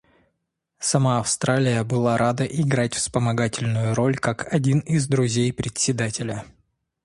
[0.79, 6.43] Сама Австралия была рада играть вспомогательную роль как один из друзей Председателя.